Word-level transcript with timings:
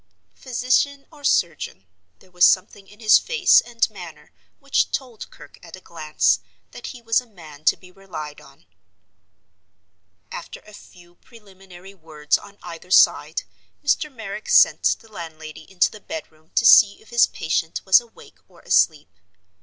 Physician 0.33 1.05
or 1.11 1.23
surgeon, 1.23 1.85
there 2.17 2.31
was 2.31 2.43
something 2.43 2.87
in 2.87 2.99
his 2.99 3.19
face 3.19 3.61
and 3.61 3.87
manner 3.91 4.31
which 4.59 4.89
told 4.89 5.29
Kirke 5.29 5.59
at 5.63 5.75
a 5.75 5.79
glance 5.79 6.39
that 6.71 6.87
he 6.87 7.03
was 7.03 7.21
a 7.21 7.27
man 7.27 7.65
to 7.65 7.77
be 7.77 7.91
relied 7.91 8.41
on. 8.41 8.65
After 10.31 10.59
a 10.61 10.73
few 10.73 11.17
preliminary 11.17 11.93
words 11.93 12.35
on 12.39 12.57
either 12.63 12.89
side, 12.89 13.43
Mr. 13.85 14.11
Merrick 14.11 14.49
sent 14.49 14.95
the 15.01 15.07
landlady 15.11 15.69
into 15.71 15.91
the 15.91 16.01
bedroom 16.01 16.49
to 16.55 16.65
see 16.65 16.93
if 16.99 17.09
his 17.11 17.27
patient 17.27 17.85
was 17.85 18.01
awake 18.01 18.39
or 18.47 18.61
asleep. 18.61 19.19